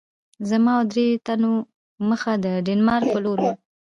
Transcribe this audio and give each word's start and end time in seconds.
زما 0.49 0.71
او 0.79 0.83
د 0.85 0.89
دریو 0.93 1.21
تنو 1.25 1.51
مخه 2.09 2.33
د 2.43 2.47
ډنمارک 2.65 3.07
په 3.13 3.19
لور 3.25 3.37
وه. 3.43 3.53